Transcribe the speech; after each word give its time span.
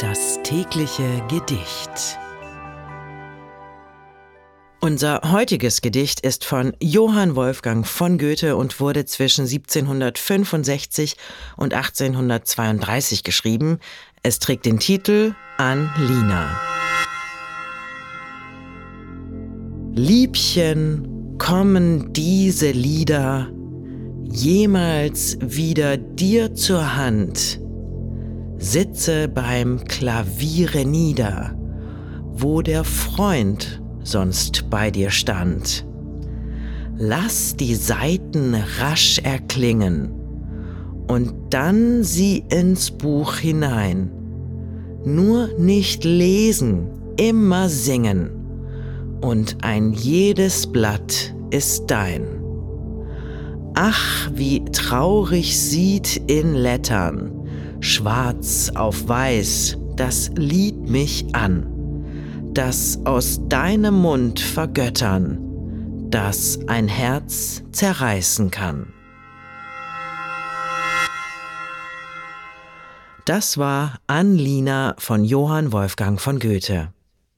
Das 0.00 0.38
tägliche 0.42 1.22
Gedicht. 1.28 2.18
Unser 4.80 5.20
heutiges 5.30 5.82
Gedicht 5.82 6.20
ist 6.20 6.46
von 6.46 6.72
Johann 6.80 7.36
Wolfgang 7.36 7.86
von 7.86 8.16
Goethe 8.16 8.56
und 8.56 8.80
wurde 8.80 9.04
zwischen 9.04 9.42
1765 9.42 11.18
und 11.58 11.74
1832 11.74 13.24
geschrieben. 13.24 13.78
Es 14.22 14.38
trägt 14.38 14.64
den 14.64 14.78
Titel 14.78 15.34
An 15.58 15.90
Lina. 15.98 16.48
Liebchen, 19.92 21.36
kommen 21.36 22.14
diese 22.14 22.70
Lieder 22.70 23.52
jemals 24.30 25.36
wieder 25.42 25.98
dir 25.98 26.54
zur 26.54 26.96
Hand? 26.96 27.59
Sitze 28.62 29.26
beim 29.26 29.86
Klaviere 29.86 30.84
nieder, 30.84 31.56
wo 32.34 32.60
der 32.60 32.84
Freund 32.84 33.82
sonst 34.04 34.68
bei 34.68 34.90
dir 34.90 35.08
stand. 35.08 35.86
Lass 36.98 37.56
die 37.56 37.74
Saiten 37.74 38.54
rasch 38.78 39.18
erklingen 39.20 40.12
und 41.08 41.32
dann 41.48 42.04
sie 42.04 42.44
ins 42.50 42.90
Buch 42.90 43.36
hinein. 43.36 44.10
Nur 45.06 45.48
nicht 45.58 46.04
lesen, 46.04 46.90
immer 47.16 47.70
singen 47.70 48.28
und 49.22 49.56
ein 49.62 49.94
jedes 49.94 50.66
Blatt 50.66 51.34
ist 51.50 51.86
dein. 51.86 52.26
Ach, 53.72 54.30
wie 54.34 54.62
traurig 54.66 55.58
sieht 55.58 56.18
in 56.26 56.52
Lettern 56.52 57.39
schwarz 57.80 58.70
auf 58.74 59.08
weiß, 59.08 59.78
das 59.96 60.30
Lied 60.36 60.88
mich 60.88 61.26
an, 61.34 61.66
das 62.54 62.98
aus 63.04 63.40
deinem 63.48 64.00
Mund 64.00 64.40
vergöttern, 64.40 65.38
das 66.10 66.58
ein 66.66 66.88
Herz 66.88 67.62
zerreißen 67.72 68.50
kann. 68.50 68.92
Das 73.26 73.58
war 73.58 73.98
Anlina 74.06 74.94
von 74.98 75.24
Johann 75.24 75.72
Wolfgang 75.72 76.20
von 76.20 76.38
Goethe. 76.38 76.92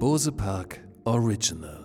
Bose 0.00 0.30
Park 0.30 0.80
Original 1.06 1.79